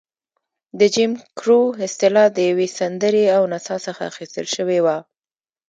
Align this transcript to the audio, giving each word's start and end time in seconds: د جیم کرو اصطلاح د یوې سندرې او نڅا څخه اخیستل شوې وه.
د 0.79 0.81
جیم 0.95 1.11
کرو 1.37 1.61
اصطلاح 1.87 2.27
د 2.33 2.37
یوې 2.49 2.67
سندرې 2.79 3.25
او 3.35 3.43
نڅا 3.51 3.75
څخه 3.85 4.01
اخیستل 4.11 4.45
شوې 4.55 4.79
وه. 4.85 4.97